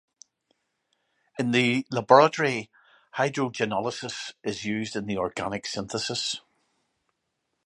[1.37, 2.71] In the laboratory,
[3.17, 6.41] hydrogenolysis is used in organic synthesis.